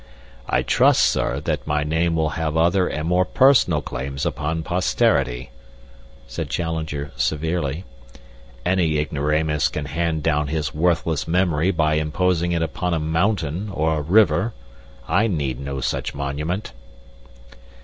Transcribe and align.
"I 0.49 0.63
trust, 0.63 1.05
sir, 1.05 1.39
that 1.41 1.67
my 1.67 1.83
name 1.83 2.15
will 2.15 2.29
have 2.31 2.57
other 2.57 2.87
and 2.87 3.07
more 3.07 3.23
personal 3.23 3.81
claims 3.83 4.25
upon 4.25 4.63
posterity," 4.63 5.51
said 6.25 6.49
Challenger, 6.49 7.11
severely. 7.17 7.85
"Any 8.65 8.97
ignoramus 8.97 9.67
can 9.67 9.85
hand 9.85 10.23
down 10.23 10.47
his 10.47 10.73
worthless 10.73 11.27
memory 11.27 11.69
by 11.69 11.97
imposing 11.97 12.51
it 12.51 12.63
upon 12.63 12.95
a 12.95 12.99
mountain 12.99 13.69
or 13.71 13.99
a 13.99 14.01
river. 14.01 14.55
I 15.07 15.27
need 15.27 15.59
no 15.59 15.81
such 15.81 16.15
monument." 16.15 16.73